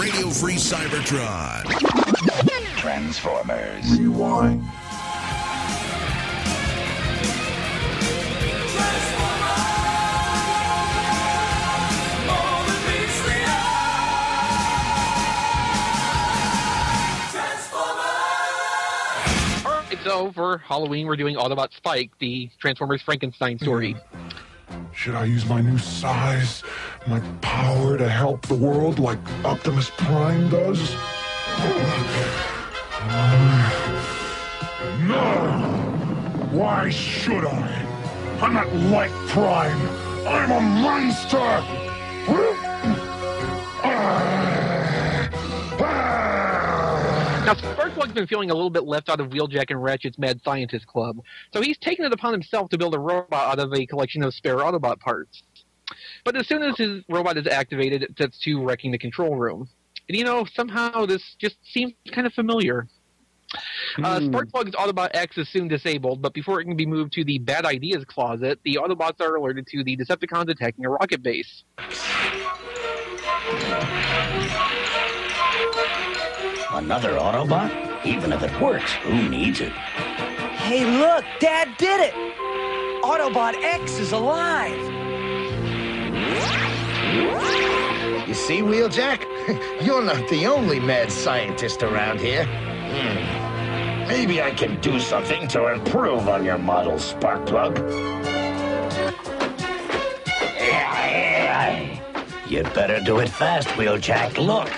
Radio 0.00 0.28
Free 0.30 0.56
Cybertron. 0.56 1.64
Transformers. 2.76 3.98
Rewind. 3.98 4.62
Alright, 19.64 19.98
so 20.04 20.30
for 20.32 20.58
Halloween, 20.58 21.06
we're 21.06 21.16
doing 21.16 21.36
Autobot 21.36 21.72
Spike, 21.74 22.10
the 22.18 22.50
Transformers 22.58 23.00
Frankenstein 23.02 23.58
story. 23.58 23.94
Mm-hmm. 23.94 24.45
Should 24.96 25.14
I 25.14 25.26
use 25.26 25.44
my 25.44 25.60
new 25.60 25.76
size, 25.76 26.62
my 27.06 27.20
power 27.42 27.98
to 27.98 28.08
help 28.08 28.46
the 28.46 28.54
world 28.54 28.98
like 28.98 29.18
Optimus 29.44 29.90
Prime 29.90 30.48
does? 30.48 30.96
Um, 33.02 33.46
no! 35.06 36.48
Why 36.50 36.88
should 36.88 37.44
I? 37.44 38.38
I'm 38.40 38.54
not 38.54 38.74
like 38.90 39.12
Prime. 39.28 39.80
I'm 40.26 40.50
a 40.50 40.60
monster! 40.60 41.85
Now, 47.46 47.54
Sparkplug's 47.54 48.12
been 48.12 48.26
feeling 48.26 48.50
a 48.50 48.54
little 48.54 48.70
bit 48.70 48.82
left 48.82 49.08
out 49.08 49.20
of 49.20 49.28
Wheeljack 49.28 49.70
and 49.70 49.80
Ratchet's 49.80 50.18
Mad 50.18 50.40
Scientist 50.42 50.84
Club, 50.88 51.20
so 51.52 51.62
he's 51.62 51.78
taken 51.78 52.04
it 52.04 52.12
upon 52.12 52.32
himself 52.32 52.70
to 52.70 52.76
build 52.76 52.92
a 52.92 52.98
robot 52.98 53.32
out 53.32 53.60
of 53.60 53.72
a 53.72 53.86
collection 53.86 54.24
of 54.24 54.34
spare 54.34 54.56
Autobot 54.56 54.98
parts. 54.98 55.44
But 56.24 56.34
as 56.34 56.48
soon 56.48 56.64
as 56.64 56.76
his 56.76 57.04
robot 57.08 57.38
is 57.38 57.46
activated, 57.46 58.02
it 58.02 58.18
sets 58.18 58.40
to 58.40 58.60
wrecking 58.64 58.90
the 58.90 58.98
control 58.98 59.36
room. 59.36 59.68
And 60.08 60.18
you 60.18 60.24
know, 60.24 60.44
somehow 60.54 61.06
this 61.06 61.36
just 61.38 61.56
seems 61.62 61.92
kind 62.10 62.26
of 62.26 62.32
familiar. 62.32 62.88
Uh, 64.02 64.18
Sparkplug's 64.22 64.72
Autobot 64.72 65.10
X 65.14 65.38
is 65.38 65.48
soon 65.48 65.68
disabled, 65.68 66.20
but 66.20 66.34
before 66.34 66.60
it 66.60 66.64
can 66.64 66.74
be 66.74 66.84
moved 66.84 67.12
to 67.12 67.22
the 67.22 67.38
bad 67.38 67.64
ideas 67.64 68.04
closet, 68.06 68.58
the 68.64 68.74
Autobots 68.74 69.20
are 69.20 69.36
alerted 69.36 69.68
to 69.68 69.84
the 69.84 69.96
Decepticons 69.96 70.48
attacking 70.50 70.84
a 70.84 70.90
rocket 70.90 71.22
base. 71.22 71.62
Another 76.72 77.12
Autobot? 77.12 78.04
Even 78.04 78.32
if 78.32 78.42
it 78.42 78.60
works, 78.60 78.92
who 78.94 79.28
needs 79.28 79.60
it? 79.60 79.72
Hey, 79.72 80.84
look, 80.84 81.24
Dad 81.38 81.76
did 81.78 82.00
it! 82.00 82.14
Autobot 83.04 83.54
X 83.62 83.98
is 83.98 84.10
alive! 84.10 84.76
You 88.26 88.34
see, 88.34 88.62
Wheeljack? 88.62 89.22
You're 89.86 90.02
not 90.02 90.28
the 90.28 90.46
only 90.46 90.80
mad 90.80 91.12
scientist 91.12 91.84
around 91.84 92.20
here. 92.20 92.44
Hmm. 92.44 94.08
Maybe 94.08 94.42
I 94.42 94.50
can 94.50 94.80
do 94.80 94.98
something 94.98 95.46
to 95.48 95.72
improve 95.72 96.28
on 96.28 96.44
your 96.44 96.58
model, 96.58 96.94
Sparkplug. 96.94 97.76
You'd 102.48 102.72
better 102.74 103.00
do 103.04 103.18
it 103.18 103.28
fast, 103.28 103.68
Wheeljack. 103.68 104.38
Look. 104.38 104.70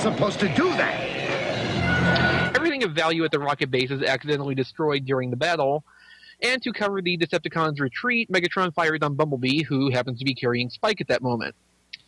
Supposed 0.00 0.40
to 0.40 0.48
do 0.54 0.64
that. 0.70 2.56
Everything 2.56 2.82
of 2.84 2.92
value 2.92 3.24
at 3.24 3.30
the 3.30 3.38
rocket 3.38 3.70
base 3.70 3.90
is 3.90 4.02
accidentally 4.02 4.54
destroyed 4.54 5.04
during 5.04 5.30
the 5.30 5.36
battle, 5.36 5.84
and 6.42 6.62
to 6.62 6.72
cover 6.72 7.02
the 7.02 7.18
Decepticons' 7.18 7.80
retreat, 7.80 8.30
Megatron 8.30 8.72
fires 8.74 9.00
on 9.02 9.14
Bumblebee, 9.14 9.62
who 9.62 9.90
happens 9.90 10.18
to 10.18 10.24
be 10.24 10.34
carrying 10.34 10.70
Spike 10.70 11.00
at 11.00 11.08
that 11.08 11.22
moment. 11.22 11.54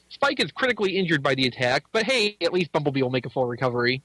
Spike 0.09 0.41
is 0.41 0.51
critically 0.53 0.97
injured 0.97 1.23
by 1.23 1.35
the 1.35 1.47
attack, 1.47 1.85
but 1.93 2.05
hey, 2.05 2.37
at 2.41 2.53
least 2.53 2.73
Bumblebee 2.73 3.03
will 3.03 3.11
make 3.11 3.27
a 3.27 3.31
full 3.31 3.47
recovery. 3.47 4.03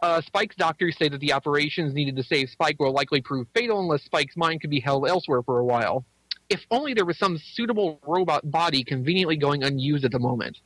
Uh, 0.00 0.20
Spike's 0.20 0.56
doctors 0.56 0.96
say 0.96 1.08
that 1.08 1.20
the 1.20 1.32
operations 1.32 1.92
needed 1.92 2.16
to 2.16 2.22
save 2.22 2.50
Spike 2.50 2.78
will 2.78 2.92
likely 2.92 3.20
prove 3.20 3.46
fatal 3.54 3.80
unless 3.80 4.04
Spike's 4.04 4.36
mind 4.36 4.60
could 4.60 4.70
be 4.70 4.80
held 4.80 5.08
elsewhere 5.08 5.42
for 5.42 5.58
a 5.58 5.64
while. 5.64 6.04
If 6.48 6.64
only 6.70 6.94
there 6.94 7.04
was 7.04 7.18
some 7.18 7.38
suitable 7.38 8.00
robot 8.06 8.48
body 8.50 8.84
conveniently 8.84 9.36
going 9.36 9.64
unused 9.64 10.04
at 10.04 10.12
the 10.12 10.18
moment. 10.18 10.58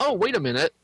Oh, 0.00 0.14
wait 0.14 0.36
a 0.36 0.40
minute. 0.40 0.74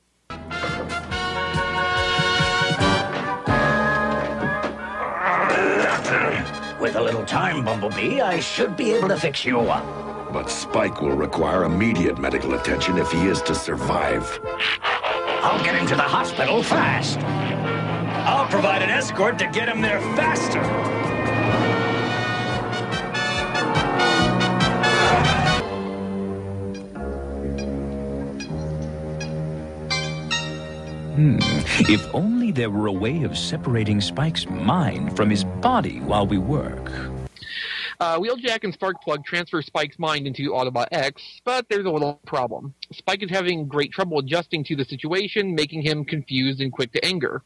A 6.99 7.03
little 7.03 7.25
time, 7.25 7.65
Bumblebee, 7.65 8.21
I 8.21 8.41
should 8.41 8.77
be 8.77 8.91
able 8.91 9.09
to 9.09 9.17
fix 9.17 9.45
you 9.45 9.61
up. 9.61 10.33
But 10.33 10.51
Spike 10.51 11.01
will 11.01 11.17
require 11.17 11.63
immediate 11.63 12.19
medical 12.19 12.55
attention 12.55 12.99
if 12.99 13.11
he 13.13 13.29
is 13.29 13.41
to 13.43 13.55
survive. 13.55 14.41
I'll 15.43 15.63
get 15.65 15.77
into 15.77 15.95
the 15.95 16.03
hospital 16.03 16.61
fast. 16.63 17.19
I'll 18.27 18.49
provide 18.49 18.83
an 18.83 18.91
escort 18.91 19.39
to 19.39 19.47
get 19.47 19.69
him 19.69 19.81
there 19.81 20.01
faster. 20.17 20.98
Hmm. 31.19 31.39
If 31.91 32.15
only 32.15 32.53
there 32.53 32.71
were 32.71 32.87
a 32.87 32.93
way 32.93 33.25
of 33.25 33.37
separating 33.37 34.01
Spike's 34.01 34.49
mind 34.49 35.17
from 35.17 35.29
his 35.29 35.43
body 35.43 35.99
while 35.99 36.29
we 36.29 36.39
work. 36.39 36.93
Uh, 37.99 38.21
Wheeljack 38.21 38.63
and 38.63 38.79
Sparkplug 38.79 39.25
transfer 39.25 39.61
Spike's 39.61 39.99
mind 39.99 40.29
into 40.29 40.53
Autobot 40.53 40.87
X, 40.93 41.21
but 41.45 41.67
there's 41.69 41.87
a 41.87 41.91
little 41.91 42.21
problem. 42.25 42.73
Spike 42.93 43.25
is 43.25 43.31
having 43.31 43.67
great 43.67 43.91
trouble 43.91 44.21
adjusting 44.21 44.63
to 44.63 44.77
the 44.77 44.85
situation, 44.85 45.57
making 45.57 45.83
him 45.83 46.05
confused 46.05 46.61
and 46.61 46.71
quick 46.71 46.93
to 46.93 47.05
anger. 47.05 47.43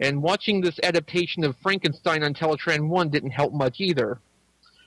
And 0.00 0.20
watching 0.20 0.60
this 0.60 0.80
adaptation 0.82 1.44
of 1.44 1.56
Frankenstein 1.58 2.24
on 2.24 2.34
Teletran 2.34 2.88
1 2.88 3.08
didn't 3.10 3.30
help 3.30 3.52
much 3.52 3.76
either. 3.78 4.18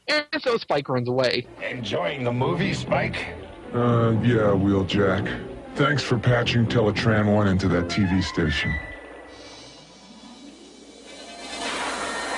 And 0.10 0.26
so 0.42 0.58
Spike 0.58 0.90
runs 0.90 1.08
away. 1.08 1.48
Enjoying 1.64 2.26
the 2.26 2.34
movie, 2.34 2.74
Spike? 2.74 3.28
Uh, 3.74 4.12
yeah, 4.22 4.52
Wheeljack. 4.52 5.59
Thanks 5.80 6.04
for 6.04 6.20
patching 6.20 6.66
Teletran 6.66 7.34
1 7.34 7.48
into 7.48 7.70
that 7.70 7.86
TV 7.86 8.22
station. 8.22 8.78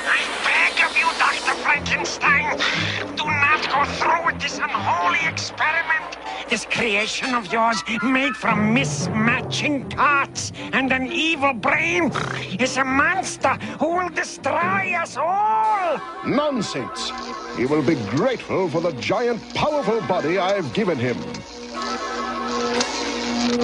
I 0.06 0.20
beg 0.46 0.86
of 0.86 0.96
you, 0.96 1.10
Dr. 1.18 1.56
Frankenstein, 1.64 2.56
do 3.18 3.26
not 3.26 3.68
go 3.68 3.84
through 3.94 4.26
with 4.28 4.40
this 4.40 4.60
unholy 4.60 5.28
experiment. 5.28 6.18
This 6.52 6.66
creation 6.66 7.34
of 7.34 7.52
yours, 7.52 7.82
made 8.04 8.36
from 8.36 8.76
mismatching 8.76 9.90
parts 9.90 10.52
and 10.72 10.92
an 10.94 11.12
evil 11.12 11.54
brain, 11.54 12.12
is 12.60 12.78
a 12.78 12.86
monster 12.86 13.56
who 13.80 13.96
will 13.96 14.10
destroy 14.10 14.94
us 14.94 15.18
all. 15.18 16.00
Nonsense. 16.28 17.12
He 17.58 17.66
will 17.66 17.82
be 17.82 17.96
grateful 18.12 18.70
for 18.70 18.82
the 18.82 18.92
giant, 19.02 19.42
powerful 19.56 20.00
body 20.02 20.38
I've 20.38 20.72
given 20.76 21.00
him. 21.00 21.18
You 23.52 23.58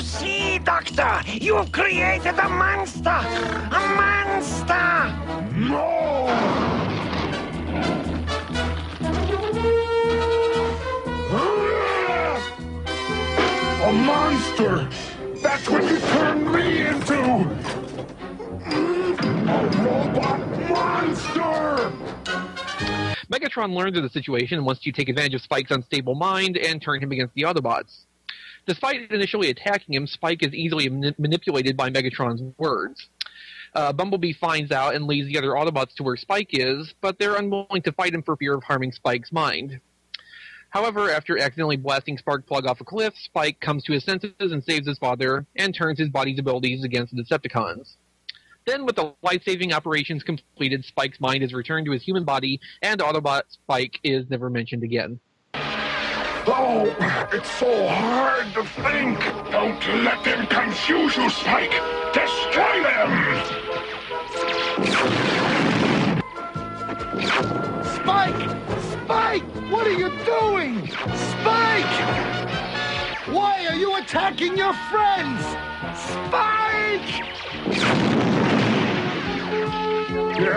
see, 0.00 0.58
Doctor, 0.58 1.20
you've 1.28 1.70
created 1.70 2.36
a 2.36 2.48
monster! 2.48 3.10
A 3.10 3.80
monster! 3.94 5.14
No! 5.54 6.26
A 13.84 13.92
monster! 13.92 14.88
That's 15.40 15.68
what 15.70 15.84
you 15.84 15.98
turned 16.00 16.52
me 16.52 16.86
into! 16.88 17.71
Robot 19.84 20.38
monster! 20.68 21.92
Megatron 23.32 23.74
learns 23.74 23.96
of 23.96 24.02
the 24.02 24.10
situation 24.10 24.58
and 24.58 24.66
wants 24.66 24.82
to 24.82 24.92
take 24.92 25.08
advantage 25.08 25.34
of 25.34 25.40
Spike's 25.40 25.70
unstable 25.70 26.14
mind 26.14 26.56
and 26.56 26.80
turn 26.80 27.02
him 27.02 27.10
against 27.12 27.34
the 27.34 27.42
Autobots. 27.42 28.04
Despite 28.66 29.10
initially 29.10 29.50
attacking 29.50 29.94
him, 29.94 30.06
Spike 30.06 30.42
is 30.42 30.54
easily 30.54 30.88
mani- 30.88 31.14
manipulated 31.18 31.76
by 31.76 31.90
Megatron's 31.90 32.42
words. 32.58 33.08
Uh, 33.74 33.92
Bumblebee 33.92 34.34
finds 34.34 34.70
out 34.70 34.94
and 34.94 35.06
leads 35.06 35.26
the 35.28 35.38
other 35.38 35.50
Autobots 35.50 35.94
to 35.94 36.02
where 36.02 36.16
Spike 36.16 36.50
is, 36.52 36.94
but 37.00 37.18
they're 37.18 37.36
unwilling 37.36 37.82
to 37.82 37.92
fight 37.92 38.14
him 38.14 38.22
for 38.22 38.36
fear 38.36 38.54
of 38.54 38.62
harming 38.62 38.92
Spike's 38.92 39.32
mind. 39.32 39.80
However, 40.70 41.10
after 41.10 41.38
accidentally 41.38 41.76
blasting 41.76 42.18
Sparkplug 42.18 42.66
off 42.66 42.80
a 42.80 42.84
cliff, 42.84 43.14
Spike 43.16 43.60
comes 43.60 43.82
to 43.84 43.92
his 43.92 44.04
senses 44.04 44.32
and 44.38 44.62
saves 44.62 44.86
his 44.86 44.98
father, 44.98 45.46
and 45.56 45.74
turns 45.74 45.98
his 45.98 46.08
body's 46.08 46.38
abilities 46.38 46.84
against 46.84 47.14
the 47.14 47.22
Decepticons. 47.22 47.96
Then, 48.64 48.86
with 48.86 48.96
the 48.96 49.14
life-saving 49.22 49.72
operations 49.72 50.22
completed, 50.22 50.84
Spike's 50.84 51.20
mind 51.20 51.42
is 51.42 51.52
returned 51.52 51.86
to 51.86 51.92
his 51.92 52.02
human 52.02 52.24
body, 52.24 52.60
and 52.80 53.00
Autobot 53.00 53.42
Spike 53.48 53.98
is 54.04 54.30
never 54.30 54.48
mentioned 54.48 54.84
again. 54.84 55.18
Oh, 56.44 56.86
it's 57.32 57.50
so 57.52 57.88
hard 57.88 58.52
to 58.54 58.64
think. 58.64 59.18
Don't 59.50 60.04
let 60.04 60.24
them 60.24 60.46
confuse 60.46 61.16
you, 61.16 61.28
Spike. 61.30 61.72
Destroy 62.12 62.82
them! 62.82 63.42
Spike! 67.94 68.50
Spike! 69.04 69.42
What 69.70 69.86
are 69.86 69.92
you 69.92 70.10
doing? 70.24 70.86
Spike! 70.86 71.96
Why 73.28 73.66
are 73.68 73.76
you 73.76 73.96
attacking 73.96 74.56
your 74.56 74.74
friends? 74.90 75.44
Spike! 75.96 77.22
You. 80.42 80.48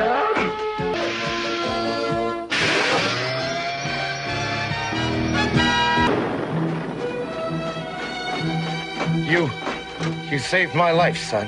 You 10.32 10.40
saved 10.40 10.74
my 10.74 10.90
life, 10.92 11.18
son. 11.18 11.48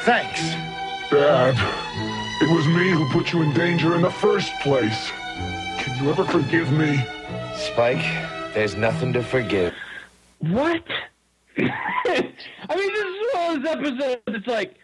Thanks. 0.00 0.42
Dad, 1.10 1.54
it 2.42 2.54
was 2.54 2.66
me 2.66 2.90
who 2.90 3.08
put 3.10 3.32
you 3.32 3.40
in 3.40 3.54
danger 3.54 3.94
in 3.94 4.02
the 4.02 4.10
first 4.10 4.52
place. 4.60 5.10
Can 5.78 6.04
you 6.04 6.10
ever 6.10 6.24
forgive 6.24 6.70
me? 6.70 7.02
Spike, 7.56 8.04
there's 8.52 8.76
nothing 8.76 9.14
to 9.14 9.22
forgive. 9.22 9.72
What? 10.40 10.84
I 11.58 12.74
mean, 12.76 12.92
this 12.92 13.04
is 13.04 13.16
one 13.32 13.56
of 13.56 13.62
those 13.62 13.72
episodes. 13.72 14.22
It's 14.26 14.46
like 14.46 14.76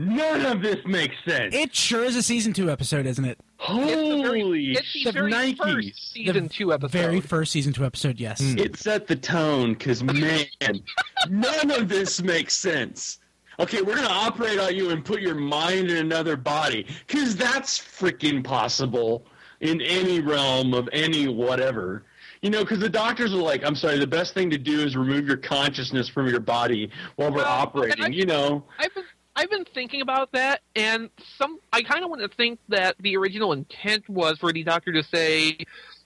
none 0.00 0.46
of 0.46 0.62
this 0.62 0.78
makes 0.86 1.14
sense. 1.24 1.54
It 1.54 1.74
sure 1.74 2.04
is 2.04 2.16
a 2.16 2.22
season 2.22 2.52
two 2.52 2.70
episode, 2.70 3.06
isn't 3.06 3.24
it? 3.24 3.38
Holy 3.58 4.72
it's 4.72 5.04
the 5.04 5.12
very 5.12 5.30
shnikes. 5.32 5.58
first 5.58 6.12
season 6.12 6.48
two 6.48 6.72
episode. 6.72 6.92
Very 6.92 7.20
first 7.20 7.52
season 7.52 7.72
two 7.72 7.84
episode, 7.84 8.18
yes. 8.18 8.40
Hmm. 8.40 8.58
It 8.58 8.76
set 8.76 9.06
the 9.06 9.16
tone 9.16 9.74
because 9.74 10.02
man, 10.02 10.46
none 11.28 11.70
of 11.70 11.88
this 11.88 12.22
makes 12.22 12.56
sense. 12.56 13.18
Okay, 13.58 13.82
we're 13.82 13.96
gonna 13.96 14.08
operate 14.08 14.58
on 14.58 14.74
you 14.74 14.90
and 14.90 15.04
put 15.04 15.20
your 15.20 15.34
mind 15.34 15.90
in 15.90 15.98
another 15.98 16.36
body 16.36 16.86
because 17.06 17.36
that's 17.36 17.78
freaking 17.78 18.42
possible 18.42 19.26
in 19.60 19.80
any 19.82 20.20
realm 20.20 20.72
of 20.72 20.88
any 20.92 21.28
whatever. 21.28 22.04
You 22.40 22.48
know, 22.48 22.60
because 22.60 22.78
the 22.78 22.88
doctors 22.88 23.34
are 23.34 23.36
like, 23.36 23.62
"I'm 23.66 23.76
sorry, 23.76 23.98
the 23.98 24.06
best 24.06 24.32
thing 24.32 24.48
to 24.48 24.56
do 24.56 24.80
is 24.80 24.96
remove 24.96 25.26
your 25.28 25.36
consciousness 25.36 26.08
from 26.08 26.26
your 26.26 26.40
body 26.40 26.90
while 27.16 27.28
we're 27.30 27.36
Well, 27.42 27.46
operating." 27.46 28.02
I- 28.02 28.08
You 28.08 28.24
know, 28.24 28.64
I've 28.78 28.94
been 28.94 29.04
I've 29.36 29.50
been 29.50 29.64
thinking 29.64 30.00
about 30.02 30.32
that, 30.32 30.60
and 30.74 31.08
some 31.38 31.58
I 31.72 31.82
kind 31.82 32.04
of 32.04 32.10
want 32.10 32.22
to 32.22 32.36
think 32.36 32.58
that 32.68 32.96
the 32.98 33.16
original 33.16 33.52
intent 33.52 34.08
was 34.08 34.38
for 34.38 34.52
the 34.52 34.64
doctor 34.64 34.92
to 34.92 35.02
say, 35.04 35.58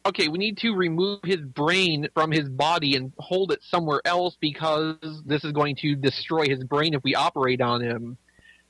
"Okay, 0.07 0.29
we 0.29 0.39
need 0.39 0.59
to 0.59 0.75
remove 0.75 1.21
his 1.25 1.41
brain 1.41 2.09
from 2.15 2.31
his 2.31 2.49
body 2.49 2.97
and 2.97 3.13
hold 3.19 3.51
it 3.51 3.61
somewhere 3.63 4.01
else 4.05 4.37
because 4.41 4.97
this 5.25 5.43
is 5.45 5.53
going 5.53 5.77
to 5.77 5.97
destroy 5.97 6.47
his 6.47 6.63
brain 6.65 6.95
if 6.95 7.03
we 7.03 7.15
operate 7.15 7.61
on 7.61 7.81
him." 7.81 8.19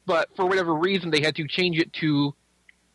But 0.06 0.29
for 0.37 0.47
whatever 0.47 0.75
reason, 0.75 1.11
they 1.11 1.21
had 1.21 1.35
to 1.37 1.49
change 1.49 1.79
it 1.79 1.93
to 1.95 2.35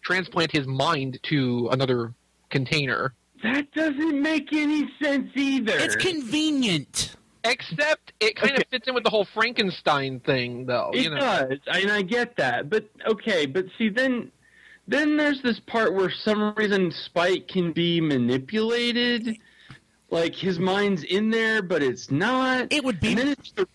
transplant 0.01 0.51
his 0.51 0.65
mind 0.65 1.19
to 1.23 1.69
another 1.71 2.13
container. 2.49 3.13
that 3.43 3.71
doesn't 3.71 4.21
make 4.21 4.51
any 4.51 4.89
sense 5.01 5.29
either. 5.35 5.77
It's 5.77 5.95
convenient. 5.95 7.15
Except 7.43 8.11
it 8.19 8.35
kind 8.35 8.57
of 8.57 8.63
fits 8.69 8.87
in 8.87 8.93
with 8.93 9.03
the 9.03 9.09
whole 9.09 9.25
Frankenstein 9.33 10.19
thing, 10.19 10.65
though. 10.65 10.91
It 10.93 11.03
you 11.03 11.09
know? 11.09 11.19
does, 11.19 11.59
and 11.67 11.91
I 11.91 12.01
get 12.01 12.35
that. 12.35 12.69
But 12.69 12.89
okay, 13.07 13.45
but 13.45 13.65
see, 13.77 13.89
then 13.89 14.31
then 14.87 15.17
there's 15.17 15.41
this 15.41 15.59
part 15.59 15.93
where 15.93 16.09
some 16.11 16.53
reason 16.55 16.91
Spike 16.91 17.47
can 17.47 17.71
be 17.71 18.01
manipulated, 18.01 19.37
like 20.09 20.35
his 20.35 20.59
mind's 20.59 21.03
in 21.03 21.29
there, 21.29 21.61
but 21.61 21.83
it's 21.83 22.11
not. 22.11 22.67
It 22.71 22.83
would 22.83 22.99
be. 22.99 23.09
And 23.09 23.17
then 23.19 23.27
it's 23.29 23.51
the 23.51 23.67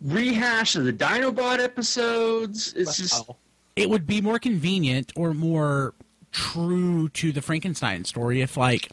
rehash 0.00 0.76
of 0.76 0.84
the 0.84 0.92
Dinobot 0.92 1.58
episodes. 1.58 2.74
It's 2.76 2.98
just 2.98 3.30
It 3.76 3.88
would 3.88 4.06
be 4.06 4.20
more 4.20 4.38
convenient 4.38 5.12
or 5.16 5.32
more 5.32 5.94
true 6.30 7.08
to 7.10 7.32
the 7.32 7.42
Frankenstein 7.42 8.04
story 8.04 8.42
if, 8.42 8.56
like, 8.56 8.90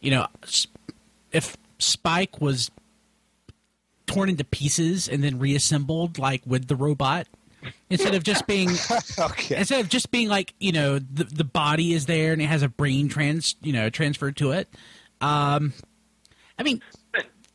you 0.00 0.10
know, 0.10 0.26
if 1.32 1.56
Spike 1.78 2.40
was 2.40 2.70
torn 4.08 4.28
into 4.28 4.42
pieces 4.44 5.08
and 5.08 5.22
then 5.22 5.38
reassembled, 5.38 6.18
like 6.18 6.42
with 6.44 6.66
the 6.66 6.74
robot, 6.74 7.28
instead 7.90 8.14
of 8.14 8.24
just 8.24 8.46
being 8.48 8.68
instead 9.50 9.80
of 9.80 9.88
just 9.88 10.10
being 10.10 10.28
like 10.28 10.54
you 10.58 10.72
know 10.72 10.98
the 10.98 11.24
the 11.24 11.44
body 11.44 11.92
is 11.92 12.06
there 12.06 12.32
and 12.32 12.42
it 12.42 12.46
has 12.46 12.62
a 12.62 12.68
brain 12.68 13.08
trans 13.08 13.54
you 13.62 13.72
know 13.72 13.88
transferred 13.90 14.36
to 14.38 14.50
it. 14.52 14.68
Um, 15.20 15.72
I 16.58 16.64
mean, 16.64 16.82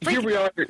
here 0.01 0.21
we 0.21 0.35
are. 0.35 0.51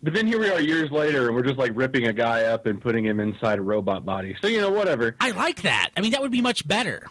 But 0.00 0.14
then 0.14 0.28
here 0.28 0.38
we 0.38 0.48
are 0.48 0.60
years 0.60 0.92
later, 0.92 1.26
and 1.26 1.34
we're 1.34 1.42
just 1.42 1.58
like 1.58 1.72
ripping 1.74 2.06
a 2.06 2.12
guy 2.12 2.44
up 2.44 2.66
and 2.66 2.80
putting 2.80 3.04
him 3.04 3.18
inside 3.18 3.58
a 3.58 3.62
robot 3.62 4.04
body. 4.04 4.36
So 4.40 4.46
you 4.46 4.60
know, 4.60 4.70
whatever. 4.70 5.16
I 5.18 5.32
like 5.32 5.62
that. 5.62 5.90
I 5.96 6.00
mean, 6.02 6.12
that 6.12 6.20
would 6.20 6.30
be 6.30 6.40
much 6.40 6.68
better. 6.68 7.08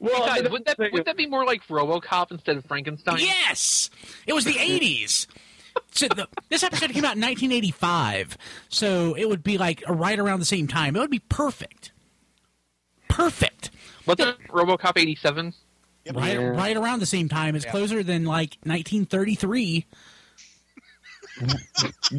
Well, 0.00 0.24
Besides, 0.24 0.42
but- 0.42 0.50
would 0.50 0.64
that 0.64 0.76
would 0.92 1.04
that 1.04 1.16
be 1.16 1.26
more 1.26 1.44
like 1.44 1.64
RoboCop 1.68 2.32
instead 2.32 2.56
of 2.56 2.64
Frankenstein? 2.64 3.18
Yes, 3.20 3.90
it 4.26 4.32
was 4.32 4.44
the 4.44 4.54
'80s. 4.54 5.28
So 5.92 6.08
the, 6.08 6.28
this 6.48 6.62
episode 6.62 6.90
came 6.90 7.04
out 7.04 7.14
in 7.16 7.22
1985, 7.22 8.36
so 8.68 9.14
it 9.14 9.28
would 9.28 9.42
be 9.42 9.58
like 9.58 9.82
right 9.88 10.18
around 10.18 10.40
the 10.40 10.44
same 10.44 10.66
time. 10.66 10.96
It 10.96 10.98
would 10.98 11.10
be 11.10 11.20
perfect. 11.28 11.92
Perfect. 13.08 13.70
What's 14.04 14.20
it? 14.20 14.36
RoboCop 14.48 14.98
eighty 14.98 15.14
seven? 15.14 15.54
Right, 16.12 16.36
right 16.36 16.76
around 16.76 16.98
the 16.98 17.06
same 17.06 17.28
time. 17.28 17.54
It's 17.56 17.64
closer 17.64 18.02
than 18.02 18.24
like 18.24 18.58
1933. 18.64 19.86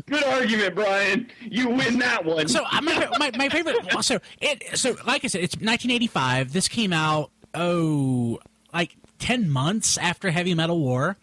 Good 0.07 0.23
argument, 0.23 0.75
Brian. 0.75 1.31
You 1.41 1.69
win 1.69 1.99
that 1.99 2.25
one. 2.25 2.47
So 2.47 2.63
uh, 2.63 2.81
my, 2.81 3.09
my 3.19 3.31
my 3.37 3.49
favorite. 3.49 3.77
So 4.01 4.19
it. 4.41 4.77
So 4.77 4.95
like 5.05 5.23
I 5.23 5.27
said, 5.27 5.41
it's 5.41 5.55
1985. 5.55 6.51
This 6.51 6.67
came 6.67 6.91
out 6.91 7.31
oh 7.53 8.39
like 8.73 8.95
10 9.19 9.49
months 9.49 9.97
after 9.97 10.31
Heavy 10.31 10.53
Metal 10.53 10.79
War. 10.79 11.17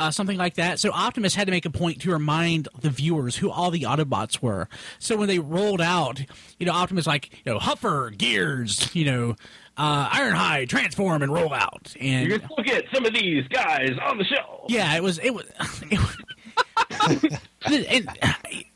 Uh, 0.00 0.10
something 0.10 0.38
like 0.38 0.54
that. 0.54 0.78
So 0.78 0.90
Optimus 0.92 1.34
had 1.34 1.46
to 1.46 1.50
make 1.50 1.66
a 1.66 1.70
point 1.70 2.00
to 2.02 2.10
remind 2.10 2.68
the 2.80 2.88
viewers 2.88 3.36
who 3.36 3.50
all 3.50 3.70
the 3.70 3.82
Autobots 3.82 4.40
were. 4.40 4.66
So 4.98 5.14
when 5.16 5.28
they 5.28 5.38
rolled 5.38 5.82
out, 5.82 6.20
you 6.58 6.64
know, 6.64 6.72
Optimus 6.72 7.06
like, 7.06 7.30
you 7.44 7.52
know, 7.52 7.58
Huffer, 7.58 8.16
Gears, 8.16 8.94
you 8.94 9.04
know, 9.04 9.36
uh, 9.76 10.08
Ironhide, 10.08 10.70
transform 10.70 11.22
and 11.22 11.30
roll 11.30 11.52
out. 11.52 11.94
And 12.00 12.30
you 12.30 12.38
can 12.38 12.48
look 12.56 12.66
at 12.68 12.84
some 12.94 13.04
of 13.04 13.12
these 13.12 13.46
guys 13.48 13.90
on 14.02 14.16
the 14.16 14.24
show. 14.24 14.64
yeah, 14.68 14.96
it 14.96 15.02
was 15.02 15.18
it 15.18 15.34
was. 15.34 15.44
It 15.90 15.98
was 15.98 17.36
and 17.66 18.08
uh, 18.22 18.32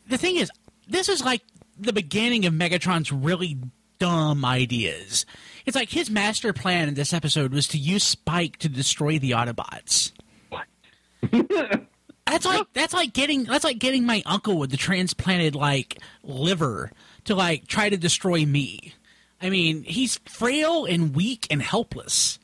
the 0.09 0.19
thing 0.19 0.37
is, 0.37 0.51
this 0.89 1.09
is 1.09 1.25
like 1.25 1.43
the 1.79 1.93
beginning 1.93 2.45
of 2.47 2.53
Megatron's 2.53 3.11
really 3.11 3.59
dumb 3.99 4.45
ideas. 4.45 5.27
It's 5.67 5.75
like 5.75 5.91
his 5.91 6.11
master 6.11 6.53
plan 6.53 6.89
in 6.89 6.95
this 6.95 7.13
episode 7.13 7.53
was 7.53 7.69
to 7.69 7.79
use 7.79 8.05
Spike 8.05 8.59
to 8.59 8.69
destroy 8.69 9.19
the 9.19 9.33
Autobots. 9.33 10.13
That's 12.27 12.47
like 12.47 12.67
that's 12.73 12.95
like 12.95 13.13
getting 13.13 13.45
that's 13.45 13.65
like 13.65 13.79
getting 13.79 14.07
my 14.07 14.23
uncle 14.27 14.59
with 14.59 14.71
the 14.71 14.77
transplanted 14.77 15.55
like 15.55 15.99
liver 16.23 16.91
to 17.25 17.35
like 17.35 17.67
try 17.67 17.89
to 17.89 17.97
destroy 17.97 18.45
me. 18.45 18.95
I 19.43 19.51
mean, 19.51 19.83
he's 19.85 20.19
frail 20.27 20.85
and 20.87 21.15
weak 21.15 21.47
and 21.51 21.61
helpless. 21.61 22.39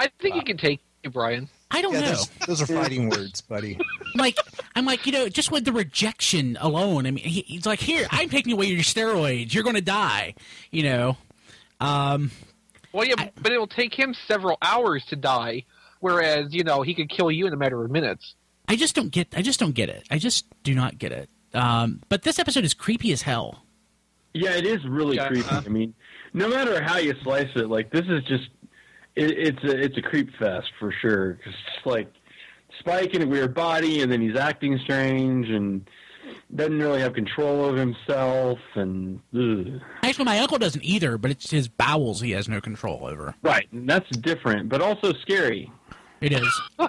I 0.00 0.10
think 0.20 0.36
he 0.36 0.42
can 0.42 0.56
take 0.56 0.80
it, 1.02 1.12
Brian. 1.12 1.48
I 1.70 1.82
don't 1.82 1.92
Yeah, 1.94 2.00
know. 2.00 2.06
those, 2.08 2.28
those 2.46 2.62
are 2.62 2.66
fighting 2.66 3.10
words, 3.10 3.40
buddy. 3.42 3.78
like 4.14 4.36
I'm 4.74 4.86
like 4.86 5.04
you 5.04 5.12
know 5.12 5.28
just 5.28 5.50
with 5.52 5.64
the 5.64 5.72
rejection 5.72 6.56
alone. 6.60 7.06
I 7.06 7.10
mean 7.10 7.24
he, 7.24 7.42
he's 7.42 7.66
like 7.66 7.80
here 7.80 8.06
I'm 8.10 8.28
taking 8.30 8.52
away 8.52 8.66
your 8.66 8.82
steroids. 8.82 9.52
You're 9.52 9.64
going 9.64 9.76
to 9.76 9.82
die. 9.82 10.34
You 10.70 10.82
know. 10.84 11.16
Um, 11.78 12.30
Well, 12.92 13.04
yeah, 13.06 13.28
but 13.40 13.52
it 13.52 13.58
will 13.58 13.66
take 13.66 13.92
him 13.92 14.14
several 14.26 14.56
hours 14.62 15.04
to 15.10 15.16
die, 15.16 15.64
whereas 16.14 16.54
you 16.54 16.62
know 16.64 16.82
he 16.82 16.94
could 16.94 17.08
kill 17.10 17.30
you 17.30 17.46
in 17.46 17.52
a 17.52 17.56
matter 17.56 17.82
of 17.84 17.90
minutes. 17.90 18.34
I 18.68 18.76
just 18.76 18.94
don't 18.94 19.10
get. 19.10 19.28
I 19.36 19.42
just 19.42 19.58
don't 19.60 19.74
get 19.74 19.88
it. 19.88 20.04
I 20.10 20.18
just 20.18 20.46
do 20.62 20.74
not 20.74 20.98
get 20.98 21.12
it. 21.12 21.28
Um, 21.54 22.00
but 22.08 22.22
this 22.22 22.38
episode 22.38 22.64
is 22.64 22.74
creepy 22.74 23.12
as 23.12 23.22
hell. 23.22 23.62
Yeah, 24.34 24.50
it 24.56 24.66
is 24.66 24.84
really 24.86 25.16
Yeah. 25.16 25.28
creepy. 25.28 25.48
I 25.48 25.68
mean, 25.68 25.94
no 26.34 26.48
matter 26.48 26.82
how 26.82 26.98
you 26.98 27.14
slice 27.22 27.48
it, 27.56 27.68
like 27.68 27.90
this 27.90 28.04
is 28.08 28.22
just 28.24 28.48
it, 29.14 29.30
it's 29.30 29.64
a 29.64 29.76
it's 29.84 29.96
a 29.96 30.02
creep 30.02 30.28
fest 30.38 30.68
for 30.78 30.92
sure. 30.92 31.34
'Cause 31.42 31.54
it's 31.76 31.86
like 31.86 32.12
Spike 32.80 33.14
in 33.14 33.22
a 33.22 33.26
weird 33.26 33.54
body, 33.54 34.02
and 34.02 34.12
then 34.12 34.20
he's 34.20 34.36
acting 34.36 34.78
strange 34.84 35.48
and 35.48 35.88
doesn't 36.54 36.78
really 36.78 37.00
have 37.00 37.14
control 37.14 37.64
of 37.64 37.76
himself, 37.76 38.58
and 38.74 39.20
ugh. 39.34 39.80
Actually, 40.02 40.24
my 40.26 40.38
uncle 40.40 40.58
doesn't 40.58 40.84
either. 40.84 41.16
But 41.16 41.30
it's 41.30 41.50
his 41.50 41.68
bowels 41.68 42.20
he 42.20 42.32
has 42.32 42.48
no 42.48 42.60
control 42.60 43.06
over. 43.06 43.34
right, 43.42 43.66
and 43.72 43.88
that's 43.88 44.10
different, 44.18 44.68
but 44.68 44.82
also 44.82 45.12
scary. 45.22 45.70
It 46.20 46.32
is. 46.32 46.60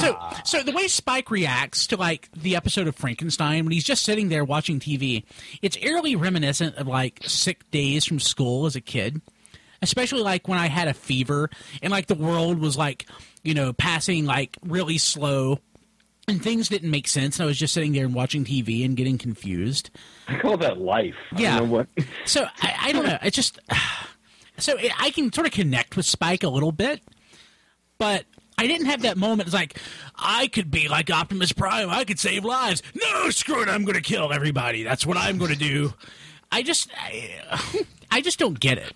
so, 0.00 0.18
so 0.44 0.62
the 0.62 0.72
way 0.72 0.88
Spike 0.88 1.30
reacts 1.30 1.86
to 1.88 1.96
like 1.96 2.28
the 2.32 2.56
episode 2.56 2.86
of 2.86 2.94
Frankenstein 2.96 3.64
when 3.64 3.72
he's 3.72 3.84
just 3.84 4.04
sitting 4.04 4.28
there 4.28 4.44
watching 4.44 4.80
TV, 4.80 5.24
it's 5.62 5.76
eerily 5.80 6.16
reminiscent 6.16 6.76
of 6.76 6.86
like 6.86 7.20
sick 7.24 7.68
days 7.70 8.04
from 8.04 8.20
school 8.20 8.66
as 8.66 8.76
a 8.76 8.80
kid. 8.80 9.20
Especially 9.82 10.20
like 10.20 10.46
when 10.46 10.58
I 10.58 10.66
had 10.68 10.88
a 10.88 10.94
fever 10.94 11.48
and 11.82 11.90
like 11.90 12.06
the 12.06 12.14
world 12.14 12.58
was 12.58 12.76
like, 12.76 13.06
you 13.42 13.54
know, 13.54 13.72
passing 13.72 14.26
like 14.26 14.58
really 14.62 14.98
slow 14.98 15.58
and 16.28 16.42
things 16.42 16.68
didn't 16.68 16.90
make 16.90 17.08
sense. 17.08 17.38
And 17.38 17.44
I 17.44 17.46
was 17.46 17.58
just 17.58 17.72
sitting 17.72 17.92
there 17.92 18.04
and 18.04 18.14
watching 18.14 18.44
TV 18.44 18.84
and 18.84 18.94
getting 18.94 19.16
confused. 19.16 19.88
I 20.28 20.38
call 20.38 20.58
that 20.58 20.78
life. 20.78 21.14
I 21.34 21.40
Yeah. 21.40 21.58
don't 21.58 21.68
know 21.70 21.74
what. 21.76 21.86
So 22.26 22.44
I, 22.62 22.74
I 22.82 22.92
don't 22.92 23.06
know. 23.06 23.18
I 23.22 23.30
just 23.30 23.58
so 24.58 24.76
it, 24.76 24.92
I 25.00 25.10
can 25.10 25.32
sort 25.32 25.46
of 25.46 25.52
connect 25.54 25.96
with 25.96 26.04
Spike 26.04 26.42
a 26.42 26.48
little 26.50 26.72
bit, 26.72 27.00
but 28.00 28.24
I 28.56 28.66
didn't 28.66 28.86
have 28.86 29.02
that 29.02 29.18
moment. 29.18 29.46
It's 29.46 29.54
like 29.54 29.78
I 30.16 30.48
could 30.48 30.70
be 30.70 30.88
like 30.88 31.10
Optimus 31.10 31.52
Prime. 31.52 31.90
I 31.90 32.04
could 32.04 32.18
save 32.18 32.44
lives. 32.44 32.82
No, 33.00 33.30
screw 33.30 33.62
it. 33.62 33.68
I'm 33.68 33.84
going 33.84 33.94
to 33.94 34.00
kill 34.00 34.32
everybody. 34.32 34.82
That's 34.82 35.06
what 35.06 35.18
I'm 35.18 35.36
going 35.38 35.52
to 35.52 35.58
do. 35.58 35.92
I 36.50 36.62
just 36.62 36.90
I, 36.96 37.84
I 38.10 38.22
just 38.22 38.38
don't 38.38 38.58
get 38.58 38.78
it. 38.78 38.94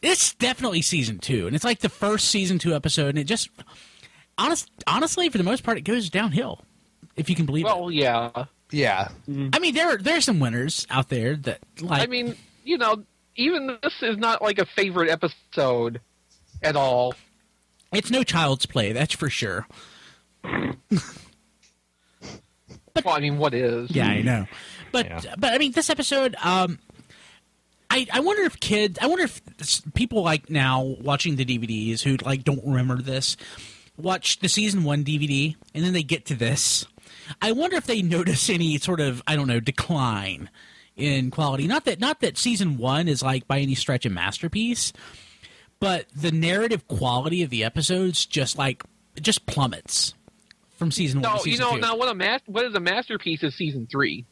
It's 0.00 0.32
definitely 0.34 0.80
season 0.80 1.18
two, 1.18 1.48
and 1.48 1.56
it's 1.56 1.64
like 1.64 1.80
the 1.80 1.88
first 1.88 2.28
season 2.30 2.60
two 2.60 2.72
episode, 2.72 3.08
and 3.08 3.18
it 3.18 3.24
just 3.24 3.50
honest 4.38 4.70
honestly 4.86 5.28
for 5.28 5.38
the 5.38 5.44
most 5.44 5.64
part 5.64 5.76
it 5.76 5.82
goes 5.82 6.08
downhill. 6.08 6.60
If 7.16 7.28
you 7.28 7.34
can 7.34 7.46
believe 7.46 7.66
it. 7.66 7.68
Well, 7.68 7.90
yeah. 7.90 8.44
Yeah. 8.70 9.08
Mm. 9.28 9.50
I 9.56 9.58
mean, 9.58 9.74
there 9.74 9.88
are 9.88 9.98
there 9.98 10.16
are 10.16 10.20
some 10.20 10.38
winners 10.38 10.86
out 10.88 11.08
there 11.08 11.34
that 11.34 11.58
like. 11.80 12.02
I 12.02 12.06
mean, 12.06 12.36
you 12.62 12.78
know, 12.78 13.02
even 13.34 13.76
this 13.82 13.94
is 14.02 14.16
not 14.18 14.40
like 14.40 14.60
a 14.60 14.66
favorite 14.66 15.10
episode 15.10 16.00
at 16.62 16.76
all. 16.76 17.14
It's 17.92 18.10
no 18.10 18.22
child's 18.22 18.66
play, 18.66 18.92
that's 18.92 19.14
for 19.14 19.30
sure. 19.30 19.66
well, 20.44 20.72
I 23.06 23.20
mean, 23.20 23.38
what 23.38 23.54
is? 23.54 23.90
Yeah, 23.90 24.06
I 24.06 24.22
know. 24.22 24.46
But 24.92 25.26
but 25.38 25.52
I 25.52 25.58
mean, 25.58 25.72
this 25.72 25.90
episode, 25.90 26.36
um, 26.42 26.78
I 27.90 28.06
I 28.12 28.20
wonder 28.20 28.42
if 28.42 28.60
kids, 28.60 28.98
I 29.00 29.06
wonder 29.06 29.24
if 29.24 29.40
people 29.94 30.22
like 30.22 30.50
now 30.50 30.82
watching 30.82 31.36
the 31.36 31.44
DVDs 31.44 32.02
who 32.02 32.16
like 32.16 32.44
don't 32.44 32.64
remember 32.64 33.00
this, 33.00 33.36
watch 33.96 34.40
the 34.40 34.48
season 34.48 34.84
one 34.84 35.04
DVD 35.04 35.56
and 35.74 35.84
then 35.84 35.92
they 35.92 36.02
get 36.02 36.26
to 36.26 36.34
this. 36.34 36.86
I 37.42 37.52
wonder 37.52 37.76
if 37.76 37.86
they 37.86 38.02
notice 38.02 38.50
any 38.50 38.78
sort 38.78 39.00
of 39.00 39.22
I 39.26 39.36
don't 39.36 39.48
know 39.48 39.60
decline 39.60 40.50
in 40.96 41.30
quality. 41.30 41.66
Not 41.66 41.84
that 41.84 42.00
not 42.00 42.20
that 42.20 42.36
season 42.36 42.76
one 42.78 43.08
is 43.08 43.22
like 43.22 43.46
by 43.46 43.60
any 43.60 43.74
stretch 43.74 44.04
a 44.04 44.10
masterpiece, 44.10 44.92
but 45.80 46.06
the 46.14 46.32
narrative 46.32 46.86
quality 46.88 47.42
of 47.42 47.50
the 47.50 47.64
episodes 47.64 48.26
just 48.26 48.58
like 48.58 48.82
just 49.20 49.46
plummets 49.46 50.14
from 50.76 50.90
season 50.90 51.20
one 51.20 51.36
No, 51.36 51.44
you 51.44 51.58
know, 51.58 51.74
two. 51.74 51.80
now 51.80 51.96
what 51.96 52.08
a 52.08 52.14
mas- 52.14 52.40
what 52.46 52.64
is 52.64 52.74
a 52.74 52.80
masterpiece 52.80 53.42
is 53.42 53.54
season 53.54 53.86
three. 53.90 54.24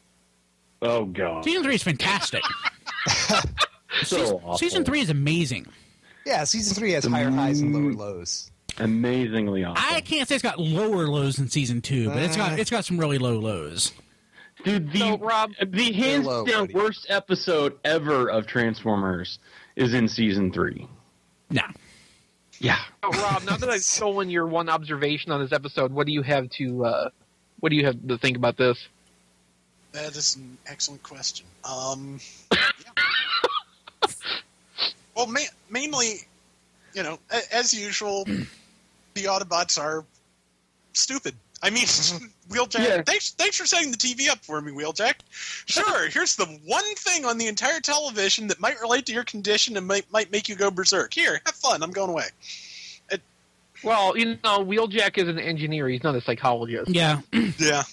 Oh 0.81 1.05
god. 1.05 1.43
Season 1.43 1.63
three 1.63 1.75
is 1.75 1.83
fantastic. 1.83 2.43
So 4.03 4.17
season, 4.17 4.35
awful. 4.35 4.57
season 4.57 4.83
three 4.85 4.99
is 4.99 5.09
amazing. 5.09 5.65
Yeah, 6.25 6.43
season 6.43 6.75
three 6.75 6.91
has 6.91 7.05
higher 7.05 7.31
highs 7.31 7.61
and 7.61 7.73
lower 7.73 7.93
lows. 7.93 8.51
Amazingly 8.77 9.63
awful. 9.63 9.83
I 9.89 10.01
can't 10.01 10.27
say 10.27 10.35
it's 10.35 10.43
got 10.43 10.59
lower 10.59 11.07
lows 11.07 11.37
than 11.37 11.49
season 11.49 11.81
two, 11.81 12.09
but 12.09 12.17
it's 12.21 12.37
got 12.37 12.51
uh. 12.51 12.55
it's 12.57 12.69
got 12.69 12.85
some 12.85 12.99
really 12.99 13.17
low 13.17 13.39
lows. 13.39 13.93
Dude, 14.63 14.91
the 14.91 15.17
the 15.71 15.91
hands 15.93 16.25
low, 16.27 16.45
down 16.45 16.65
buddy. 16.67 16.73
worst 16.73 17.07
episode 17.09 17.79
ever 17.85 18.29
of 18.29 18.45
Transformers 18.45 19.39
is 19.75 19.93
in 19.95 20.07
season 20.07 20.51
three. 20.51 20.87
No. 21.49 21.61
Yeah. 22.59 22.79
Oh, 23.03 23.11
Rob, 23.11 23.43
now 23.45 23.57
that 23.57 23.69
I've 23.69 23.81
stolen 23.83 24.29
your 24.29 24.47
one 24.47 24.69
observation 24.69 25.31
on 25.31 25.41
this 25.41 25.51
episode, 25.51 25.91
what 25.91 26.07
do 26.07 26.13
you 26.13 26.21
have 26.23 26.49
to 26.51 26.85
uh, 26.85 27.09
what 27.59 27.69
do 27.69 27.75
you 27.75 27.85
have 27.85 28.07
to 28.07 28.17
think 28.17 28.37
about 28.37 28.57
this? 28.57 28.87
That 29.93 30.15
is 30.15 30.35
an 30.35 30.57
excellent 30.67 31.01
question. 31.03 31.45
Um, 31.63 32.19
yeah. 32.53 32.69
well, 35.15 35.27
ma- 35.27 35.39
mainly, 35.69 36.19
you 36.93 37.03
know, 37.03 37.19
a- 37.31 37.55
as 37.55 37.73
usual, 37.73 38.25
the 38.25 39.23
Autobots 39.25 39.79
are 39.79 40.03
stupid. 40.93 41.35
I 41.63 41.69
mean, 41.69 41.83
mm-hmm. 41.85 42.25
Wheeljack, 42.53 42.79
Yeah. 42.87 43.01
thanks, 43.01 43.31
thanks 43.31 43.57
for 43.57 43.65
setting 43.65 43.91
the 43.91 43.97
TV 43.97 44.29
up 44.29 44.39
for 44.45 44.61
me, 44.61 44.71
Wheeljack. 44.71 45.15
Sure, 45.31 46.07
here's 46.09 46.35
the 46.35 46.45
one 46.65 46.95
thing 46.95 47.25
on 47.25 47.37
the 47.37 47.47
entire 47.47 47.79
television 47.79 48.47
that 48.47 48.59
might 48.59 48.79
relate 48.79 49.05
to 49.07 49.13
your 49.13 49.23
condition 49.23 49.75
and 49.77 49.87
might, 49.87 50.09
might 50.11 50.31
make 50.31 50.47
you 50.47 50.55
go 50.55 50.69
berserk. 50.71 51.13
Here, 51.13 51.41
have 51.45 51.55
fun. 51.55 51.81
I'm 51.83 51.91
going 51.91 52.09
away. 52.09 52.25
Well, 53.83 54.17
you 54.17 54.37
know, 54.43 54.65
Wheeljack 54.65 55.17
is 55.19 55.27
an 55.27 55.37
engineer; 55.37 55.87
he's 55.87 56.03
not 56.03 56.15
a 56.15 56.21
psychologist. 56.21 56.89
Yeah. 56.89 57.21
Yeah. 57.59 57.83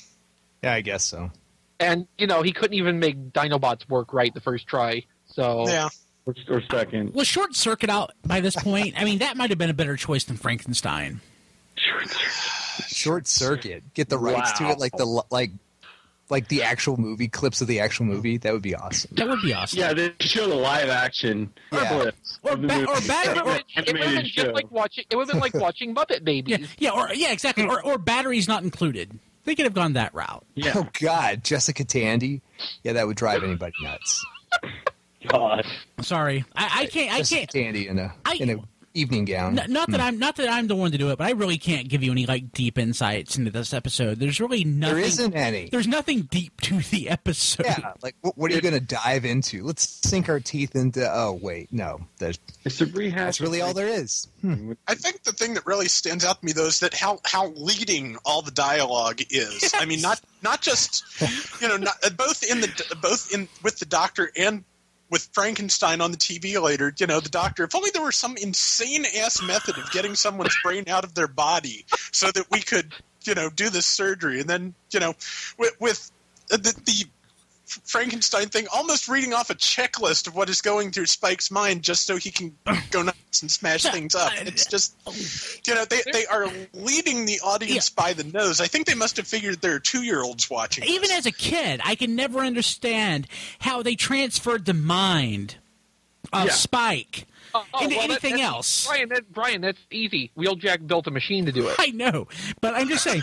Yeah, 0.63 0.73
I 0.73 0.81
guess 0.81 1.05
so. 1.05 1.31
And 1.79 2.07
you 2.17 2.27
know, 2.27 2.41
he 2.41 2.53
couldn't 2.53 2.75
even 2.75 2.99
make 2.99 3.33
Dinobots 3.33 3.87
work 3.89 4.15
right 4.15 4.33
the 4.33 4.41
first 4.41 4.67
try. 4.67 5.05
So 5.27 5.69
Yeah. 5.69 5.91
Or, 6.25 6.35
or 6.49 6.63
second. 6.71 7.13
Was 7.13 7.29
Short 7.29 7.55
Circuit 7.55 7.91
out 7.91 8.13
by 8.25 8.41
this 8.41 8.57
point? 8.57 8.95
I 8.97 9.05
mean, 9.05 9.19
that 9.19 9.37
might 9.37 9.51
have 9.51 9.59
been 9.59 9.69
a 9.69 9.75
better 9.75 9.97
choice 9.97 10.25
than 10.25 10.39
Frankenstein. 10.39 11.21
Short 11.77 12.09
Circuit. 12.09 12.54
Get 13.95 14.09
the 14.09 14.19
rights 14.19 14.53
to 14.59 14.65
it, 14.71 14.79
like 14.79 14.97
the 14.97 15.05
like, 15.31 15.51
like 16.31 16.49
the 16.49 16.63
actual 16.63 16.97
movie 16.99 17.29
clips 17.29 17.61
of 17.61 17.67
the 17.69 17.81
actual 17.81 18.07
movie. 18.07 18.39
That 18.39 18.53
would 18.53 18.63
be 18.63 18.75
awesome. 18.75 19.11
That 19.15 19.29
would 19.29 19.43
be 19.43 19.53
awesome. 19.53 19.79
Yeah, 19.79 19.93
they 19.95 20.13
show 20.21 20.49
the 20.49 20.55
live 20.55 20.89
action 20.89 21.53
Yeah. 21.73 22.11
Or 22.43 22.51
of 22.53 22.61
the 22.63 22.69
ba- 22.69 22.87
or 22.89 23.01
bad- 23.07 23.37
it 23.37 23.45
would 23.45 23.55
or- 23.57 23.61
have 23.75 23.87
been, 23.87 23.97
it 23.97 24.01
would 24.01 24.03
have 24.09 24.15
been 24.17 24.27
just 24.27 24.53
like 24.55 24.71
watching. 24.71 25.05
It 25.11 25.17
would 25.17 25.29
have 25.29 25.33
been 25.35 25.41
like 25.41 25.55
watching 25.55 25.95
Muppet 25.95 26.25
Babies. 26.25 26.59
Yeah, 26.61 26.67
yeah, 26.79 26.91
or 26.91 27.13
yeah, 27.15 27.33
exactly. 27.33 27.65
Or, 27.67 27.85
or 27.85 27.99
batteries 27.99 28.49
not 28.49 28.63
included. 28.63 29.19
They 29.45 29.55
could 29.55 29.67
have 29.67 29.75
gone 29.75 29.93
that 29.93 30.15
route. 30.15 30.45
Yeah. 30.55 30.73
Oh 30.77 30.89
God, 31.01 31.45
Jessica 31.45 31.85
Tandy. 31.85 32.41
Yeah, 32.83 32.95
that 32.95 33.07
would 33.07 33.17
drive 33.17 33.45
anybody 33.45 33.75
nuts. 33.83 34.25
God. 35.29 35.67
Sorry, 36.01 36.45
I, 36.57 36.81
I 36.83 36.87
can't. 36.87 37.13
I 37.13 37.23
can't. 37.23 37.49
Tandy 37.51 37.89
in 37.89 37.99
a 37.99 38.15
I- 38.25 38.37
in 38.37 38.51
a 38.51 38.57
evening 38.95 39.25
gown. 39.25 39.59
N- 39.59 39.73
not 39.73 39.91
that 39.91 40.01
I'm 40.01 40.19
not 40.19 40.37
that 40.37 40.49
I'm 40.49 40.67
the 40.69 40.77
one 40.77 40.93
to 40.93 40.99
do 40.99 41.11
it, 41.11 41.19
but 41.19 41.27
I 41.27 41.31
really 41.33 41.59
can't 41.59 41.89
give 41.89 42.03
you 42.03 42.13
any 42.13 42.27
like 42.27 42.53
deep 42.53 42.79
insights 42.79 43.37
into 43.37 43.51
this 43.51 43.75
episode. 43.75 44.19
There's 44.19 44.41
really 44.41 44.65
nothing. 44.65 44.95
there 44.97 45.05
isn't 45.05 45.35
any. 45.35 45.69
There's 45.71 45.89
nothing 45.89 46.23
deep 46.23 46.61
to 46.63 46.79
the 46.79 47.09
episode. 47.11 47.67
Yeah, 47.67 47.93
like 48.03 48.15
what, 48.23 48.39
what 48.39 48.51
are 48.51 48.55
you 48.55 48.61
going 48.61 48.75
to 48.75 48.81
dive 48.81 49.25
into? 49.25 49.65
Let's 49.65 49.89
sink 50.09 50.29
our 50.29 50.41
teeth 50.41 50.75
into. 50.77 51.07
Oh 51.13 51.39
wait, 51.43 51.73
no, 51.73 52.01
there's, 52.19 52.39
It's 52.65 52.81
a 52.81 52.87
rehash. 52.87 53.19
that's 53.25 53.41
really 53.41 53.61
all 53.61 53.75
there 53.75 53.89
is. 53.89 54.29
Hmm. 54.41 54.73
I 54.89 54.95
think 54.95 55.23
the 55.25 55.33
thing 55.33 55.55
that 55.55 55.67
really 55.67 55.89
stands 55.89 56.25
out 56.25 56.41
to 56.41 56.47
me 56.47 56.53
though 56.53 56.67
is 56.67 56.81
that 56.81 56.95
how 56.95 57.19
how 57.25 57.49
leading 57.57 58.17
all 58.25 58.43
the 58.43 58.51
dialogue 58.51 59.21
is. 59.31 59.73
I 59.75 59.85
mean, 59.85 60.01
not 60.01 60.21
not 60.43 60.61
just 60.63 61.05
you 61.61 61.69
know, 61.69 61.77
not, 61.77 61.95
both 62.17 62.43
in 62.49 62.61
the 62.61 62.97
both 63.03 63.33
in 63.35 63.49
with 63.63 63.79
the 63.79 63.87
doctor 63.87 64.31
and 64.37 64.65
with 65.15 65.31
Frankenstein 65.33 66.01
on 66.01 66.11
the 66.11 66.17
TV 66.17 66.61
later. 66.61 66.93
You 66.99 67.07
know, 67.07 67.21
the 67.21 67.29
doctor. 67.29 67.63
If 67.63 67.77
only 67.77 67.91
there 67.91 68.03
were 68.03 68.11
some 68.11 68.37
insane 68.37 69.07
ass 69.17 69.41
method 69.41 69.79
of 69.79 69.89
getting 69.93 70.17
someone's 70.17 70.57
brain 70.65 70.89
out 70.89 71.05
of 71.05 71.15
their 71.15 71.29
body 71.29 71.87
so 72.11 72.33
that 72.33 72.51
we 72.51 72.61
could 72.61 72.93
you 73.25 73.37
know 73.37 73.49
do 73.49 73.71
this 73.71 73.87
surgery, 73.87 74.41
and 74.41 74.51
then 74.51 74.75
you 74.91 74.99
know 74.99 75.15
with, 75.57 75.77
with 75.79 76.11
the, 76.49 76.59
the 76.59 77.05
Frankenstein 77.85 78.49
thing, 78.49 78.67
almost 78.75 79.07
reading 79.07 79.33
off 79.33 79.51
a 79.51 79.55
checklist 79.55 80.27
of 80.27 80.35
what 80.35 80.51
is 80.51 80.61
going 80.61 80.91
through 80.91 81.07
Spike's 81.07 81.49
mind 81.49 81.85
just 81.85 82.07
so 82.07 82.17
he 82.17 82.33
can 82.33 82.59
go 82.91 83.03
nuts 83.03 83.19
and 83.43 83.51
smash 83.51 83.83
things 83.85 84.15
up. 84.15 84.33
It's 84.45 84.67
just, 84.67 84.95
you 85.67 85.75
know, 85.75 85.85
they, 85.85 86.01
they 86.13 86.27
are 86.27 86.47
leading 86.73 87.27
the 87.27 87.41
audience 87.45 87.91
by 87.91 88.13
the 88.13 88.25
nose. 88.25 88.61
I 88.61 88.67
think 88.67 88.87
they 88.87 88.95
must 88.95 89.17
have 89.17 89.27
figured 89.27 89.61
there 89.63 89.75
are 89.75 89.81
two 89.81 90.03
year 90.03 90.23
olds 90.23 90.49
watching. 90.51 90.85
Even 90.85 91.11
as 91.11 91.27
a 91.27 91.33
kid, 91.33 91.81
I 91.85 91.95
can 91.95 92.15
never 92.15 92.41
understand 92.41 93.27
how 93.61 93.83
they 93.83 93.95
transferred 93.95 94.65
the 94.67 94.75
mind 94.75 95.57
of 96.33 96.47
Yeah. 96.47 96.53
Spike 96.53 97.27
Oh, 97.57 97.65
oh, 97.73 97.85
into 97.85 97.95
well, 97.97 98.05
anything 98.07 98.33
that's- 98.33 98.49
else. 98.53 98.87
Brian, 98.89 99.09
that, 99.11 99.33
Brian, 99.33 99.61
that's 99.61 99.79
easy. 99.91 100.33
Wheeljack 100.37 100.87
built 100.89 101.07
a 101.07 101.13
machine 101.13 101.47
to 101.47 101.53
do 101.53 101.69
it. 101.69 101.77
I 101.79 101.91
know, 101.91 102.27
but 102.61 102.75
I'm 102.75 102.89
just 102.89 103.05
saying. 103.05 103.23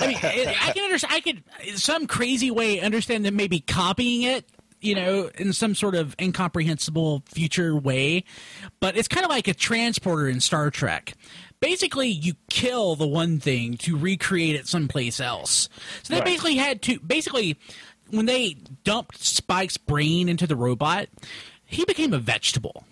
I 0.00 0.06
mean, 0.06 0.18
it, 0.22 0.48
I 0.62 0.72
can 0.72 0.84
understand. 0.84 1.14
I 1.14 1.20
could, 1.20 1.42
in 1.66 1.78
some 1.78 2.06
crazy 2.06 2.50
way, 2.50 2.80
understand 2.80 3.24
them 3.24 3.36
maybe 3.36 3.60
copying 3.60 4.22
it, 4.22 4.44
you 4.80 4.94
know, 4.94 5.30
in 5.36 5.52
some 5.52 5.74
sort 5.74 5.94
of 5.94 6.14
incomprehensible 6.20 7.22
future 7.26 7.76
way. 7.76 8.24
But 8.80 8.96
it's 8.96 9.08
kind 9.08 9.24
of 9.24 9.30
like 9.30 9.48
a 9.48 9.54
transporter 9.54 10.28
in 10.28 10.40
Star 10.40 10.70
Trek. 10.70 11.14
Basically, 11.60 12.08
you 12.08 12.34
kill 12.50 12.94
the 12.94 13.06
one 13.06 13.40
thing 13.40 13.76
to 13.78 13.96
recreate 13.96 14.54
it 14.56 14.68
someplace 14.68 15.18
else. 15.20 15.68
So 16.04 16.14
they 16.14 16.20
Right. 16.20 16.26
basically 16.26 16.56
had 16.56 16.82
to. 16.82 17.00
Basically, 17.00 17.56
when 18.10 18.26
they 18.26 18.56
dumped 18.84 19.18
Spike's 19.22 19.76
brain 19.76 20.28
into 20.28 20.46
the 20.46 20.56
robot, 20.56 21.08
he 21.66 21.84
became 21.84 22.12
a 22.12 22.18
vegetable. 22.18 22.84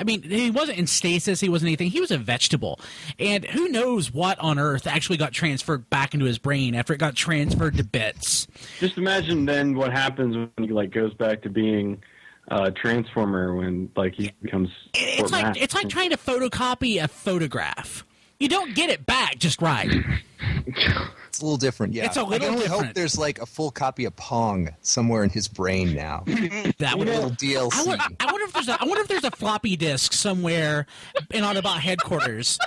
I 0.00 0.04
mean, 0.04 0.22
he 0.22 0.50
wasn't 0.50 0.78
in 0.78 0.86
stasis. 0.86 1.40
He 1.40 1.48
wasn't 1.48 1.68
anything. 1.68 1.90
He 1.90 2.00
was 2.00 2.10
a 2.10 2.18
vegetable, 2.18 2.78
and 3.18 3.44
who 3.44 3.68
knows 3.68 4.12
what 4.12 4.38
on 4.38 4.58
earth 4.58 4.86
actually 4.86 5.16
got 5.16 5.32
transferred 5.32 5.90
back 5.90 6.14
into 6.14 6.26
his 6.26 6.38
brain 6.38 6.74
after 6.74 6.92
it 6.92 6.98
got 6.98 7.16
transferred 7.16 7.76
to 7.78 7.84
bits. 7.84 8.46
Just 8.78 8.96
imagine 8.96 9.44
then 9.44 9.74
what 9.74 9.92
happens 9.92 10.36
when 10.36 10.68
he 10.68 10.72
like 10.72 10.92
goes 10.92 11.12
back 11.14 11.42
to 11.42 11.50
being 11.50 12.02
uh, 12.50 12.70
Transformer 12.70 13.54
when 13.54 13.90
like 13.96 14.14
he 14.14 14.32
becomes. 14.42 14.70
It's 14.94 15.32
like 15.32 15.56
it's 15.60 15.74
like 15.74 15.88
trying 15.88 16.10
to 16.10 16.16
photocopy 16.16 17.02
a 17.02 17.08
photograph. 17.08 18.04
You 18.38 18.48
don't 18.48 18.74
get 18.74 18.88
it 18.90 19.04
back 19.04 19.38
just 19.38 19.60
right. 19.60 19.90
It's 20.66 21.40
a 21.40 21.44
little 21.44 21.56
different. 21.56 21.92
Yeah, 21.94 22.04
It's 22.06 22.16
a 22.16 22.20
I 22.20 22.24
little 22.24 22.38
can 22.46 22.54
only 22.54 22.66
hope 22.66 22.94
there's 22.94 23.18
like 23.18 23.40
a 23.40 23.46
full 23.46 23.70
copy 23.70 24.04
of 24.04 24.14
Pong 24.16 24.70
somewhere 24.80 25.24
in 25.24 25.30
his 25.30 25.48
brain 25.48 25.94
now. 25.94 26.22
That 26.78 26.94
a 26.94 26.96
would 26.96 27.08
little 27.08 27.30
DLC. 27.30 27.72
I, 27.74 27.82
would, 27.84 28.00
I 28.20 28.26
wonder 28.26 28.44
if 28.44 28.52
there's 28.52 28.68
a 28.68 28.80
I 28.80 28.84
wonder 28.84 29.00
if 29.02 29.08
there's 29.08 29.24
a 29.24 29.30
floppy 29.32 29.76
disk 29.76 30.12
somewhere 30.12 30.86
in 31.30 31.42
Autobot 31.42 31.78
headquarters 31.80 32.58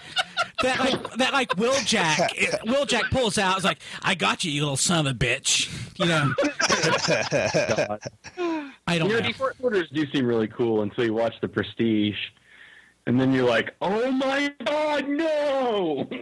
that 0.62 0.80
like 0.80 1.14
that 1.16 1.32
like 1.34 1.50
Wheeljack 1.52 2.66
Will 2.66 2.86
Jack 2.86 3.10
pulls 3.12 3.38
out. 3.38 3.56
It's 3.56 3.66
like 3.66 3.80
I 4.02 4.16
got 4.16 4.44
you, 4.44 4.52
you 4.52 4.62
little 4.62 4.78
son 4.78 5.08
of 5.08 5.14
a 5.14 5.18
bitch. 5.18 5.70
You 6.00 6.06
know. 6.08 6.34
I 8.88 8.98
don't 8.98 9.10
you 9.10 9.16
know. 9.16 9.22
know. 9.22 9.28
These 9.28 9.42
orders 9.62 9.90
do 9.94 10.06
seem 10.12 10.26
really 10.26 10.48
cool 10.48 10.82
until 10.82 11.06
you 11.06 11.14
watch 11.14 11.34
the 11.42 11.48
Prestige, 11.48 12.16
and 13.08 13.20
then 13.20 13.34
you're 13.34 13.48
like, 13.48 13.76
"Oh 13.82 14.12
my 14.12 14.54
god, 14.66 15.08
no!" 15.08 16.10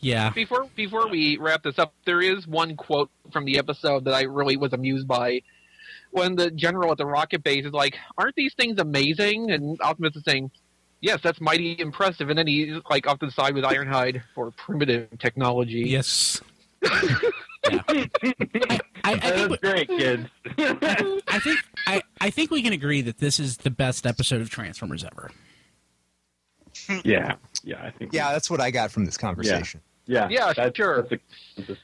Yeah. 0.00 0.30
Before 0.30 0.66
before 0.76 1.08
we 1.08 1.38
wrap 1.38 1.62
this 1.62 1.78
up, 1.78 1.94
there 2.04 2.20
is 2.20 2.46
one 2.46 2.76
quote 2.76 3.10
from 3.32 3.44
the 3.44 3.58
episode 3.58 4.04
that 4.04 4.14
I 4.14 4.22
really 4.22 4.56
was 4.56 4.72
amused 4.72 5.08
by. 5.08 5.42
When 6.10 6.36
the 6.36 6.50
general 6.50 6.92
at 6.92 6.98
the 6.98 7.06
rocket 7.06 7.42
base 7.42 7.64
is 7.64 7.72
like, 7.72 7.96
"Aren't 8.18 8.36
these 8.36 8.54
things 8.54 8.78
amazing?" 8.78 9.50
and 9.50 9.80
Optimus 9.80 10.16
is 10.16 10.24
saying, 10.24 10.50
"Yes, 11.00 11.20
that's 11.22 11.40
mighty 11.40 11.78
impressive." 11.78 12.28
And 12.28 12.38
then 12.38 12.46
he's 12.46 12.80
like 12.90 13.06
off 13.06 13.18
to 13.20 13.26
the 13.26 13.32
side 13.32 13.54
with 13.54 13.64
Ironhide 13.64 14.22
for 14.34 14.50
primitive 14.50 15.08
technology. 15.18 15.84
Yes. 15.86 16.40
That's 16.82 17.20
great, 19.58 19.88
kids. 19.88 20.28
I 20.58 21.40
think 21.42 21.58
I, 21.86 22.02
I 22.20 22.30
think 22.30 22.50
we 22.50 22.62
can 22.62 22.72
agree 22.72 23.02
that 23.02 23.18
this 23.18 23.38
is 23.38 23.58
the 23.58 23.70
best 23.70 24.06
episode 24.06 24.40
of 24.40 24.50
Transformers 24.50 25.04
ever. 25.04 25.30
Yeah, 27.04 27.36
yeah, 27.64 27.82
I 27.82 27.90
think. 27.90 28.12
Yeah, 28.12 28.32
that's 28.32 28.50
what 28.50 28.60
I 28.60 28.70
got 28.70 28.90
from 28.90 29.04
this 29.04 29.16
conversation. 29.16 29.80
Yeah, 30.06 30.28
Yeah, 30.28 30.52
that's, 30.56 30.76
sure. 30.76 31.02
That's 31.02 31.70
a, 31.70 31.76